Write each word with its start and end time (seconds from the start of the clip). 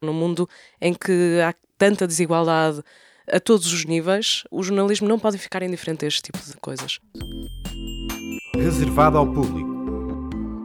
Num 0.00 0.12
mundo 0.12 0.48
em 0.80 0.94
que 0.94 1.40
há 1.40 1.52
tanta 1.76 2.06
desigualdade 2.06 2.82
a 3.30 3.40
todos 3.40 3.72
os 3.72 3.84
níveis, 3.84 4.44
o 4.50 4.62
jornalismo 4.62 5.08
não 5.08 5.18
pode 5.18 5.38
ficar 5.38 5.62
indiferente 5.62 6.04
a 6.04 6.08
este 6.08 6.22
tipo 6.22 6.38
de 6.38 6.54
coisas. 6.58 7.00
Reservado 8.54 9.18
ao 9.18 9.26
público. 9.26 9.78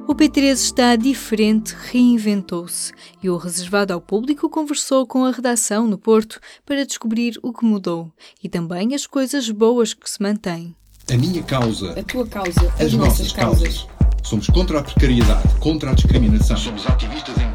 O 0.08 0.14
P3 0.14 0.52
está 0.52 0.96
diferente, 0.96 1.76
reinventou-se 1.92 2.92
e 3.24 3.30
o 3.30 3.38
Reservado 3.38 3.94
ao 3.94 4.02
Público 4.02 4.50
conversou 4.50 5.08
com 5.08 5.26
a 5.26 5.32
redação 5.32 5.88
no 5.88 5.98
Porto 5.98 6.40
para 6.66 6.86
descobrir 6.86 7.40
o 7.42 7.54
que 7.54 7.66
mudou 7.66 8.12
e 8.44 8.50
também 8.50 8.94
as 8.94 9.08
coisas 9.08 9.50
boas 9.50 9.94
que 9.94 10.10
se 10.10 10.22
mantêm. 10.22 10.76
A 11.12 11.18
minha 11.18 11.42
causa, 11.42 12.00
a 12.00 12.04
tua 12.04 12.28
causa, 12.28 12.62
as, 12.76 12.82
as 12.82 12.94
nossas 12.94 13.32
causas. 13.32 13.86
causas. 13.86 13.88
Somos 14.24 14.48
contra 14.48 14.80
a 14.80 14.84
precariedade, 14.84 15.56
contra 15.60 15.92
a 15.92 15.94
discriminação. 15.94 16.58
Somos 16.58 16.86
ativistas 16.86 17.38
em 17.38 17.53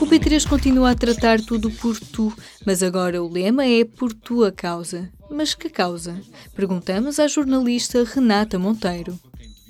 o 0.00 0.06
P3 0.06 0.46
continua 0.48 0.90
a 0.90 0.94
tratar 0.94 1.40
tudo 1.40 1.70
por 1.70 1.98
tu, 1.98 2.32
mas 2.66 2.82
agora 2.82 3.22
o 3.22 3.28
lema 3.28 3.64
é 3.64 3.84
por 3.84 4.12
tua 4.12 4.50
causa. 4.50 5.10
Mas 5.30 5.54
que 5.54 5.68
causa? 5.68 6.20
Perguntamos 6.54 7.18
à 7.18 7.28
jornalista 7.28 8.04
Renata 8.04 8.58
Monteiro. 8.58 9.18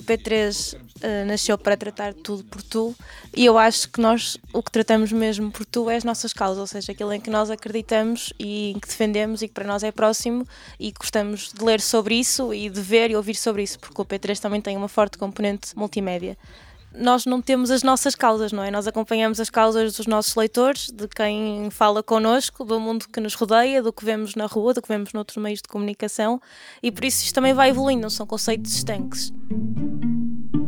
P3 0.04 0.74
uh, 0.74 1.26
nasceu 1.26 1.56
para 1.56 1.76
tratar 1.76 2.12
tudo 2.14 2.44
por 2.44 2.62
tu 2.62 2.94
e 3.34 3.44
eu 3.44 3.56
acho 3.56 3.88
que 3.88 4.00
nós 4.00 4.36
o 4.52 4.62
que 4.62 4.70
tratamos 4.70 5.10
mesmo 5.12 5.50
por 5.50 5.64
tu 5.64 5.88
é 5.88 5.96
as 5.96 6.04
nossas 6.04 6.32
causas, 6.32 6.58
ou 6.58 6.66
seja, 6.66 6.92
aquilo 6.92 7.12
em 7.12 7.20
que 7.20 7.30
nós 7.30 7.50
acreditamos 7.50 8.32
e 8.38 8.72
em 8.72 8.78
que 8.78 8.88
defendemos 8.88 9.42
e 9.42 9.48
que 9.48 9.54
para 9.54 9.66
nós 9.66 9.82
é 9.82 9.91
próximo 9.91 10.46
e 10.78 10.92
gostamos 10.92 11.52
de 11.52 11.64
ler 11.64 11.80
sobre 11.80 12.16
isso 12.16 12.52
e 12.52 12.68
de 12.68 12.80
ver 12.80 13.10
e 13.10 13.16
ouvir 13.16 13.34
sobre 13.34 13.62
isso, 13.62 13.78
porque 13.78 14.00
o 14.00 14.04
P3 14.04 14.38
também 14.38 14.60
tem 14.60 14.77
uma 14.77 14.88
forte 14.88 15.16
componente 15.16 15.77
multimédia 15.77 16.36
nós 16.96 17.26
não 17.26 17.42
temos 17.42 17.70
as 17.70 17.82
nossas 17.82 18.14
causas, 18.14 18.52
não 18.52 18.62
é? 18.62 18.70
Nós 18.70 18.86
acompanhamos 18.86 19.40
as 19.40 19.50
causas 19.50 19.96
dos 19.96 20.06
nossos 20.06 20.34
leitores, 20.36 20.90
de 20.90 21.08
quem 21.08 21.68
fala 21.70 22.02
connosco, 22.02 22.64
do 22.64 22.78
mundo 22.78 23.06
que 23.12 23.20
nos 23.20 23.34
rodeia, 23.34 23.82
do 23.82 23.92
que 23.92 24.05
vemos 24.05 24.34
na 24.34 24.46
rua, 24.46 24.74
do 24.74 24.80
que 24.80 24.88
vemos 24.88 25.12
noutros 25.12 25.36
meios 25.42 25.60
de 25.60 25.69
comunicação 25.69 26.41
e 26.82 26.91
por 26.91 27.04
isso 27.04 27.24
isto 27.24 27.34
também 27.34 27.52
vai 27.52 27.70
evoluindo, 27.70 28.02
não 28.02 28.10
são 28.10 28.27
conceitos 28.27 28.74
estanques. 28.74 29.32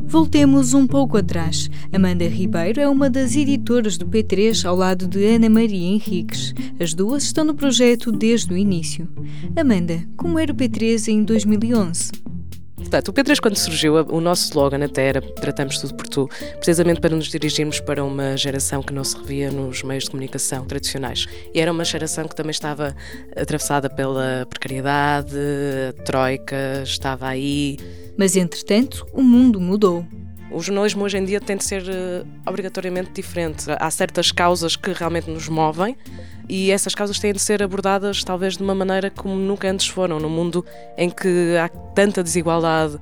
Voltemos 0.09 0.73
um 0.73 0.87
pouco 0.87 1.17
atrás. 1.17 1.69
Amanda 1.93 2.27
Ribeiro 2.27 2.81
é 2.81 2.89
uma 2.89 3.11
das 3.11 3.35
editoras 3.35 3.99
do 3.99 4.07
P3 4.07 4.65
ao 4.65 4.77
lado 4.77 5.07
de 5.07 5.25
Ana 5.27 5.51
Maria 5.51 5.89
Henriques. 5.89 6.55
As 6.81 6.95
duas 6.95 7.25
estão 7.25 7.45
no 7.45 7.55
projeto 7.55 8.13
desde 8.13 8.53
o 8.53 8.57
início. 8.57 9.09
Amanda, 9.57 10.03
como 10.17 10.39
era 10.39 10.53
o 10.53 10.55
P3 10.55 11.09
em 11.09 11.25
2011? 11.25 12.36
Portanto, 12.87 13.09
o 13.09 13.13
P3, 13.13 13.41
quando 13.41 13.57
surgiu, 13.57 13.95
o 13.97 14.21
nosso 14.21 14.45
slogan 14.45 14.85
até 14.85 15.09
era 15.09 15.21
Tratamos 15.21 15.81
tudo 15.81 15.95
por 15.95 16.07
tu, 16.07 16.29
precisamente 16.55 17.01
para 17.01 17.17
nos 17.17 17.27
dirigirmos 17.27 17.81
para 17.81 18.05
uma 18.05 18.37
geração 18.37 18.81
que 18.81 18.93
não 18.93 19.03
se 19.03 19.17
revia 19.17 19.51
nos 19.51 19.83
meios 19.83 20.05
de 20.05 20.11
comunicação 20.11 20.65
tradicionais. 20.65 21.27
E 21.53 21.61
era 21.61 21.73
uma 21.73 21.85
geração 21.85 22.29
que 22.29 22.37
também 22.37 22.53
estava 22.53 22.95
atravessada 23.35 23.91
pela 23.91 24.47
precariedade, 24.49 25.37
a 25.89 26.03
troika 26.05 26.83
estava 26.85 27.27
aí. 27.27 27.77
Mas, 28.17 28.37
entretanto, 28.37 29.05
o 29.13 29.21
mundo 29.21 29.61
mudou. 29.61 30.07
O 30.49 30.61
jornalismo 30.61 31.05
hoje 31.05 31.19
em 31.19 31.25
dia 31.25 31.41
tem 31.41 31.57
de 31.57 31.65
ser 31.65 31.83
uh, 31.83 32.27
obrigatoriamente 32.47 33.11
diferente. 33.11 33.65
Há 33.81 33.91
certas 33.91 34.31
causas 34.31 34.77
que 34.77 34.93
realmente 34.93 35.29
nos 35.29 35.49
movem 35.49 35.97
e 36.49 36.71
essas 36.71 36.95
causas 36.95 37.19
têm 37.19 37.33
de 37.33 37.41
ser 37.41 37.63
abordadas 37.63 38.23
talvez 38.23 38.57
de 38.57 38.63
uma 38.63 38.75
maneira 38.75 39.11
como 39.11 39.35
nunca 39.35 39.71
antes 39.71 39.89
foram. 39.89 40.21
Num 40.21 40.29
mundo 40.29 40.65
em 40.97 41.11
que 41.11 41.57
há 41.57 41.69
tanta 41.69 42.23
desigualdade 42.23 42.99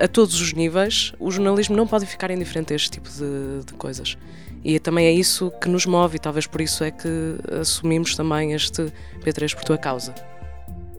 a 0.00 0.06
todos 0.08 0.40
os 0.40 0.52
níveis, 0.52 1.12
o 1.18 1.30
jornalismo 1.30 1.76
não 1.76 1.86
pode 1.86 2.06
ficar 2.06 2.30
indiferente 2.30 2.72
a 2.72 2.76
este 2.76 2.90
tipo 2.90 3.08
de, 3.08 3.64
de 3.66 3.72
coisas. 3.74 4.16
E 4.64 4.78
também 4.78 5.06
é 5.06 5.12
isso 5.12 5.52
que 5.60 5.68
nos 5.68 5.86
move 5.86 6.16
e 6.16 6.18
talvez 6.18 6.46
por 6.46 6.60
isso 6.60 6.82
é 6.82 6.90
que 6.90 7.36
assumimos 7.60 8.16
também 8.16 8.52
este 8.52 8.92
P3 9.20 9.54
por 9.54 9.64
tua 9.64 9.78
causa. 9.78 10.14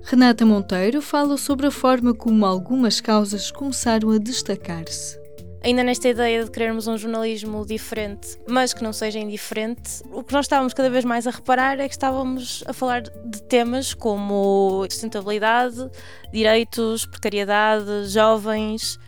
Renata 0.04 0.46
Monteiro 0.46 1.02
fala 1.02 1.38
sobre 1.38 1.68
a 1.68 1.72
forma 1.72 2.14
como 2.14 2.46
algumas 2.46 3.02
causas 3.02 3.52
começaram 3.52 4.12
a 4.12 4.18
destacar-se 4.18 5.19
ainda 5.64 5.84
nesta 5.84 6.08
ideia 6.08 6.44
de 6.44 6.52
querermos 6.52 6.88
um 6.88 6.98
jornalismo 6.98 7.66
diferente, 7.66 8.40
mas 8.48 8.74
que 8.74 8.84
não 8.84 8.94
seja 8.94 9.20
indiferente, 9.20 10.02
o 10.12 10.24
que 10.24 10.34
nós 10.34 10.46
estávamos 10.46 10.74
cada 10.74 10.90
vez 10.90 11.04
mais 11.04 11.28
a 11.28 11.32
reparar 11.32 11.80
é 11.80 11.88
que 11.88 11.94
estávamos 11.94 12.64
a 12.68 12.74
falar 12.74 13.02
de 13.02 13.42
temas 13.44 13.94
como 13.94 14.86
sustentabilidade, 14.90 15.90
direitos, 16.32 17.06
precariedade, 17.06 18.08
jovens. 18.08 19.00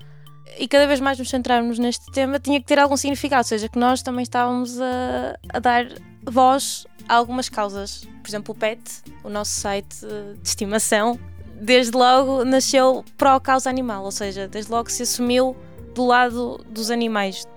E 0.59 0.67
cada 0.67 0.85
vez 0.85 0.99
mais 0.99 1.17
nos 1.17 1.29
centrarmos 1.29 1.79
neste 1.79 2.11
tema 2.11 2.39
tinha 2.39 2.59
que 2.59 2.67
ter 2.67 2.77
algum 2.77 2.97
significado, 2.97 3.41
ou 3.41 3.45
seja, 3.45 3.69
que 3.69 3.79
nós 3.79 4.01
também 4.01 4.23
estávamos 4.23 4.79
a, 4.81 5.37
a 5.53 5.59
dar 5.59 5.87
voz 6.23 6.85
a 7.07 7.15
algumas 7.15 7.47
causas. 7.47 8.05
Por 8.21 8.29
exemplo, 8.29 8.53
o 8.53 8.57
PET, 8.57 8.81
o 9.23 9.29
nosso 9.29 9.51
site 9.51 10.05
de 10.41 10.47
estimação, 10.47 11.17
desde 11.61 11.95
logo 11.95 12.43
nasceu 12.43 13.05
pró-causa 13.17 13.69
animal, 13.69 14.03
ou 14.03 14.11
seja, 14.11 14.47
desde 14.47 14.71
logo 14.71 14.89
se 14.89 15.03
assumiu 15.03 15.55
do 15.93 16.05
lado 16.05 16.63
dos 16.69 16.89
animais. 16.89 17.47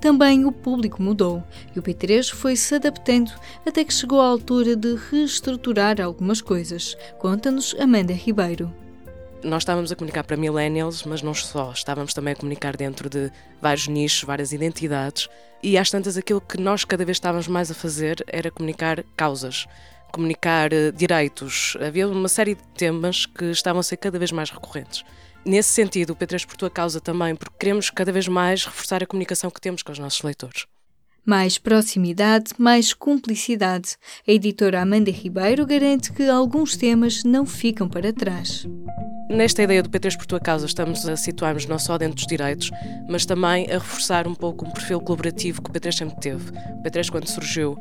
Também 0.00 0.46
o 0.46 0.52
público 0.52 1.02
mudou 1.02 1.42
e 1.76 1.78
o 1.78 1.82
P3 1.82 2.32
foi 2.32 2.56
se 2.56 2.74
adaptando 2.74 3.32
até 3.66 3.84
que 3.84 3.92
chegou 3.92 4.20
à 4.20 4.26
altura 4.26 4.74
de 4.74 4.96
reestruturar 5.10 6.00
algumas 6.00 6.40
coisas. 6.40 6.96
Conta-nos 7.18 7.76
Amanda 7.78 8.14
Ribeiro. 8.14 8.72
Nós 9.42 9.62
estávamos 9.62 9.90
a 9.90 9.96
comunicar 9.96 10.24
para 10.24 10.36
millennials, 10.36 11.04
mas 11.04 11.22
não 11.22 11.32
só, 11.34 11.72
estávamos 11.72 12.12
também 12.12 12.32
a 12.32 12.36
comunicar 12.36 12.76
dentro 12.76 13.08
de 13.08 13.30
vários 13.60 13.88
nichos, 13.88 14.22
várias 14.22 14.52
identidades, 14.52 15.28
e 15.62 15.78
às 15.78 15.90
tantas 15.90 16.16
aquilo 16.16 16.42
que 16.42 16.60
nós 16.60 16.84
cada 16.84 17.04
vez 17.06 17.16
estávamos 17.16 17.48
mais 17.48 17.70
a 17.70 17.74
fazer 17.74 18.22
era 18.26 18.50
comunicar 18.50 19.02
causas, 19.16 19.66
comunicar 20.12 20.72
eh, 20.72 20.90
direitos. 20.92 21.76
Havia 21.80 22.06
uma 22.08 22.28
série 22.28 22.54
de 22.54 22.62
temas 22.76 23.24
que 23.24 23.46
estavam 23.46 23.80
a 23.80 23.82
ser 23.82 23.96
cada 23.96 24.18
vez 24.18 24.30
mais 24.30 24.50
recorrentes. 24.50 25.04
Nesse 25.44 25.70
sentido, 25.70 26.12
o 26.12 26.16
P3 26.16 26.46
por 26.46 26.56
tua 26.56 26.70
causa 26.70 27.00
também, 27.00 27.34
porque 27.34 27.56
queremos 27.58 27.88
cada 27.90 28.12
vez 28.12 28.28
mais 28.28 28.64
reforçar 28.64 29.02
a 29.02 29.06
comunicação 29.06 29.50
que 29.50 29.60
temos 29.60 29.82
com 29.82 29.92
os 29.92 29.98
nossos 29.98 30.22
leitores. 30.22 30.66
Mais 31.24 31.58
proximidade, 31.58 32.52
mais 32.58 32.92
cumplicidade. 32.92 33.96
A 34.26 34.32
editora 34.32 34.80
Amanda 34.80 35.10
Ribeiro 35.10 35.66
garante 35.66 36.12
que 36.12 36.28
alguns 36.28 36.76
temas 36.76 37.24
não 37.24 37.44
ficam 37.46 37.88
para 37.88 38.12
trás. 38.12 38.66
Nesta 39.30 39.62
ideia 39.62 39.80
do 39.80 39.88
P3 39.88 40.16
por 40.16 40.26
tua 40.26 40.40
causa, 40.40 40.66
estamos 40.66 41.08
a 41.08 41.16
situar-nos 41.16 41.64
não 41.64 41.78
só 41.78 41.96
dentro 41.96 42.16
dos 42.16 42.26
direitos, 42.26 42.68
mas 43.08 43.24
também 43.24 43.70
a 43.70 43.74
reforçar 43.74 44.26
um 44.26 44.34
pouco 44.34 44.66
um 44.66 44.70
perfil 44.72 45.00
colaborativo 45.00 45.62
que 45.62 45.70
o 45.70 45.72
P3 45.72 45.92
sempre 45.98 46.20
teve. 46.20 46.50
O 46.50 46.82
P3, 46.82 47.08
quando 47.12 47.28
surgiu, 47.28 47.78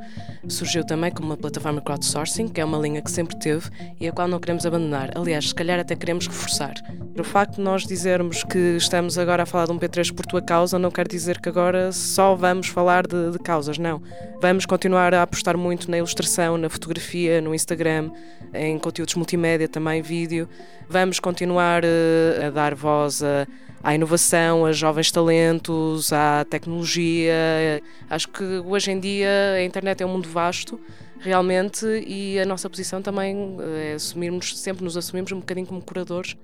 surgiu 0.47 0.85
também 0.85 1.11
como 1.11 1.29
uma 1.29 1.37
plataforma 1.37 1.81
crowdsourcing, 1.81 2.49
que 2.49 2.61
é 2.61 2.65
uma 2.65 2.77
linha 2.77 3.01
que 3.01 3.09
sempre 3.09 3.35
teve 3.39 3.67
e 3.99 4.07
a 4.07 4.11
qual 4.11 4.27
não 4.27 4.39
queremos 4.39 4.63
abandonar. 4.63 5.09
Aliás, 5.15 5.49
se 5.49 5.55
calhar 5.55 5.79
até 5.79 5.95
queremos 5.95 6.27
reforçar. 6.27 6.75
O 7.17 7.23
facto 7.23 7.55
de 7.55 7.61
nós 7.61 7.83
dizermos 7.83 8.43
que 8.43 8.77
estamos 8.77 9.17
agora 9.17 9.41
a 9.41 9.45
falar 9.47 9.65
de 9.65 9.71
um 9.71 9.79
P3 9.79 10.13
por 10.13 10.27
tua 10.27 10.43
causa 10.43 10.77
não 10.77 10.91
quer 10.91 11.07
dizer 11.07 11.41
que 11.41 11.49
agora 11.49 11.91
só 11.91 12.35
vamos 12.35 12.67
falar 12.67 13.07
de, 13.07 13.31
de 13.31 13.39
causas, 13.39 13.79
não. 13.79 14.03
Vamos 14.39 14.67
continuar 14.67 15.15
a 15.15 15.23
apostar 15.23 15.57
muito 15.57 15.89
na 15.89 15.97
ilustração, 15.97 16.59
na 16.59 16.69
fotografia, 16.69 17.41
no 17.41 17.55
Instagram, 17.55 18.11
em 18.53 18.77
conteúdos 18.77 19.15
multimédia, 19.15 19.67
também 19.67 20.01
vídeo. 20.01 20.47
Vamos 20.87 21.19
continuar 21.19 21.38
continuar 21.39 21.85
eh, 21.85 22.47
a 22.47 22.49
dar 22.49 22.75
voz 22.75 23.23
a, 23.23 23.47
à 23.81 23.95
inovação, 23.95 24.65
a 24.65 24.73
jovens 24.73 25.09
talentos, 25.09 26.11
à 26.11 26.43
tecnologia. 26.43 27.81
Acho 28.09 28.27
que 28.27 28.43
hoje 28.43 28.91
em 28.91 28.99
dia 28.99 29.53
a 29.55 29.63
internet 29.63 30.03
é 30.03 30.05
um 30.05 30.09
mundo 30.09 30.27
vasto, 30.27 30.77
realmente, 31.17 31.85
e 32.05 32.37
a 32.37 32.45
nossa 32.45 32.69
posição 32.69 33.01
também 33.01 33.55
eh, 33.61 33.91
é 33.91 33.93
assumirmos, 33.93 34.59
sempre 34.59 34.83
nos 34.83 34.97
assumimos 34.97 35.31
um 35.31 35.39
bocadinho 35.39 35.65
como 35.65 35.81
curadores. 35.81 36.35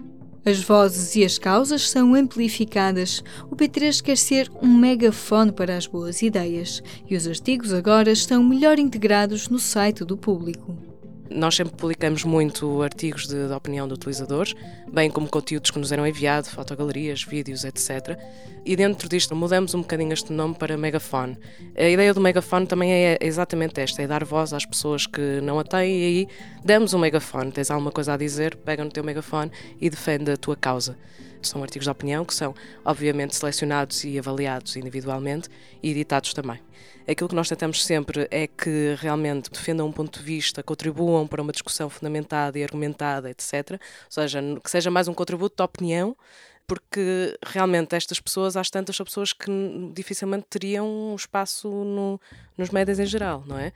As 0.45 0.61
vozes 0.61 1.13
e 1.17 1.25
as 1.25 1.37
causas 1.37 1.89
são 1.89 2.15
amplificadas. 2.15 3.21
O 3.51 3.55
P3 3.55 4.01
quer 4.01 4.15
ser 4.15 4.49
um 4.61 4.77
megafone 4.77 5.51
para 5.51 5.75
as 5.75 5.87
boas 5.87 6.21
ideias 6.21 6.81
e 7.09 7.17
os 7.17 7.27
artigos 7.27 7.73
agora 7.73 8.11
estão 8.11 8.41
melhor 8.41 8.79
integrados 8.79 9.49
no 9.49 9.59
site 9.59 10.05
do 10.05 10.15
público. 10.15 10.94
Nós 11.35 11.53
sempre 11.53 11.75
publicamos 11.75 12.23
muito 12.23 12.81
artigos 12.81 13.27
de, 13.27 13.47
de, 13.47 13.53
opinião 13.53 13.87
de 13.89 13.93
utilizadores, 13.93 14.55
bem 14.87 15.11
como 15.11 15.27
conteúdos 15.27 15.69
que 15.69 15.77
nos 15.77 15.91
eram 15.91 16.07
enviados, 16.07 16.49
fotogalerias, 16.49 17.23
vídeos, 17.23 17.65
etc. 17.65 18.17
E 18.65 18.75
dentro 18.75 19.07
disto 19.07 19.35
mudamos 19.35 19.75
um 19.75 19.81
bocadinho 19.81 20.11
este 20.11 20.33
nome 20.33 20.55
para 20.55 20.75
Megafone. 20.75 21.37
A 21.77 21.87
ideia 21.87 22.11
do 22.15 22.19
Megafone 22.19 22.65
também 22.65 22.91
é 22.91 23.17
exatamente 23.21 23.79
esta, 23.79 24.01
é 24.01 24.07
dar 24.07 24.23
voz 24.25 24.53
às 24.53 24.65
pessoas 24.65 25.05
que 25.05 25.39
não 25.41 25.59
a 25.59 25.63
têm 25.63 25.99
e 25.99 26.03
aí 26.03 26.27
damos 26.63 26.91
um 26.95 26.97
megafone. 26.97 27.51
Tens 27.51 27.69
alguma 27.69 27.91
coisa 27.91 28.15
a 28.15 28.17
dizer, 28.17 28.55
pega 28.55 28.83
no 28.83 28.89
teu 28.89 29.03
megafone 29.03 29.51
e 29.79 29.87
defende 29.87 30.31
a 30.31 30.37
tua 30.37 30.55
causa. 30.55 30.97
São 31.43 31.61
artigos 31.61 31.85
de 31.85 31.91
opinião 31.91 32.25
que 32.25 32.33
são, 32.33 32.55
obviamente, 32.83 33.35
selecionados 33.35 34.03
e 34.03 34.17
avaliados 34.17 34.75
individualmente 34.75 35.47
e 35.83 35.91
editados 35.91 36.33
também. 36.33 36.59
Aquilo 37.07 37.29
que 37.29 37.35
nós 37.35 37.47
tentamos 37.47 37.85
sempre 37.85 38.27
é 38.31 38.47
que 38.47 38.95
realmente 38.97 39.51
defendam 39.51 39.85
um 39.85 39.91
ponto 39.91 40.17
de 40.17 40.25
vista, 40.25 40.63
contribuam 40.63 41.27
para 41.27 41.39
uma 41.39 41.51
discussão 41.51 41.87
fundamentada 41.87 42.57
e 42.57 42.63
argumentada, 42.63 43.29
etc. 43.29 43.73
Ou 43.73 43.79
seja, 44.09 44.41
que 44.63 44.71
seja 44.71 44.89
mais 44.89 45.07
um 45.07 45.13
contributo 45.13 45.55
de 45.55 45.63
opinião 45.63 46.17
porque 46.67 47.37
realmente 47.45 47.95
estas 47.95 48.19
pessoas, 48.19 48.57
às 48.57 48.69
tantas, 48.69 48.95
são 48.95 49.05
pessoas 49.05 49.33
que 49.33 49.51
dificilmente 49.93 50.45
teriam 50.49 50.87
um 50.87 51.15
espaço 51.15 51.69
no, 51.69 52.19
nos 52.57 52.69
médias 52.69 52.99
em 52.99 53.05
geral, 53.05 53.43
não 53.45 53.57
é? 53.57 53.71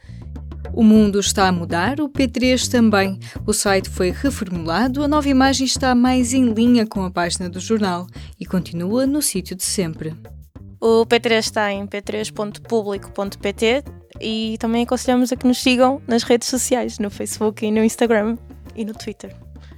O 0.74 0.84
mundo 0.84 1.20
está 1.20 1.48
a 1.48 1.52
mudar, 1.52 2.00
o 2.00 2.10
P3 2.10 2.70
também. 2.70 3.20
O 3.46 3.54
site 3.54 3.90
foi 3.90 4.12
reformulado, 4.12 5.04
a 5.04 5.08
nova 5.08 5.28
imagem 5.30 5.66
está 5.66 5.96
mais 5.96 6.34
em 6.34 6.52
linha 6.52 6.86
com 6.86 7.04
a 7.04 7.12
página 7.12 7.50
do 7.50 7.60
jornal 7.60 8.08
e 8.40 8.46
continua 8.46 9.06
no 9.06 9.22
sítio 9.22 9.56
de 9.56 9.64
sempre. 9.64 10.16
O 10.80 11.06
P3 11.06 11.40
está 11.40 11.72
em 11.72 11.86
p3.publico.pt 11.86 13.84
e 14.22 14.58
também 14.60 14.84
aconselhamos 14.84 15.32
a 15.32 15.36
que 15.36 15.48
nos 15.48 15.62
sigam 15.62 16.02
nas 16.08 16.24
redes 16.24 16.48
sociais, 16.48 17.00
no 17.00 17.10
Facebook 17.10 17.66
e 17.66 17.72
no 17.72 17.84
Instagram 17.84 18.38
e 18.76 18.86
no 18.86 18.94
Twitter. 18.94 19.36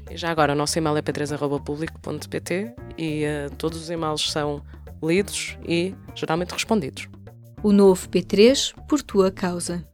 E 0.09 0.17
já 0.17 0.29
agora, 0.29 0.53
o 0.53 0.55
nosso 0.55 0.77
e-mail 0.77 0.97
é 0.97 1.01
p3.publico.pt 1.01 2.75
e 2.97 3.23
uh, 3.25 3.55
todos 3.55 3.81
os 3.81 3.89
e-mails 3.89 4.31
são 4.31 4.63
lidos 5.03 5.57
e 5.67 5.95
geralmente 6.15 6.51
respondidos. 6.51 7.07
O 7.63 7.71
novo 7.71 8.07
P3 8.09 8.73
por 8.87 9.01
tua 9.01 9.31
causa. 9.31 9.85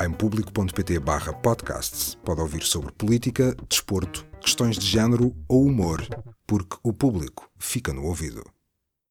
Em 0.00 0.10
público.pt 0.10 0.98
barra 0.98 1.32
podcasts 1.32 2.14
pode 2.16 2.40
ouvir 2.40 2.62
sobre 2.62 2.92
política, 2.92 3.56
desporto, 3.68 4.26
questões 4.40 4.76
de 4.76 4.86
género 4.86 5.34
ou 5.48 5.64
humor, 5.64 6.06
porque 6.46 6.76
o 6.82 6.92
público 6.92 7.48
fica 7.58 7.92
no 7.92 8.04
ouvido. 8.04 8.44